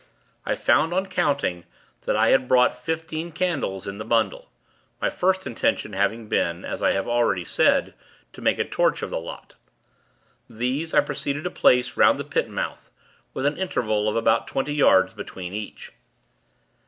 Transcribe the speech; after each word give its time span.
I 0.47 0.55
found, 0.55 0.93
on 0.95 1.05
counting, 1.05 1.63
that 2.07 2.15
I 2.15 2.29
had 2.29 2.47
brought 2.47 2.75
fifteen 2.75 3.31
candles, 3.31 3.85
in 3.85 3.99
the 3.99 4.03
bundle 4.03 4.49
my 4.99 5.11
first 5.11 5.45
intention 5.45 5.93
having 5.93 6.27
been, 6.27 6.65
as 6.65 6.81
I 6.81 6.93
have 6.93 7.07
already 7.07 7.45
said, 7.45 7.93
to 8.33 8.41
make 8.41 8.57
a 8.57 8.65
torch 8.65 9.03
of 9.03 9.11
the 9.11 9.19
lot. 9.19 9.53
These, 10.49 10.95
I 10.95 11.01
proceeded 11.01 11.43
to 11.43 11.51
place 11.51 11.97
'round 11.97 12.19
the 12.19 12.23
Pit 12.23 12.49
mouth, 12.49 12.89
with 13.35 13.45
an 13.45 13.57
interval 13.59 14.09
of 14.09 14.15
about 14.15 14.47
twenty 14.47 14.73
yards 14.73 15.13
between 15.13 15.53
each. 15.53 15.91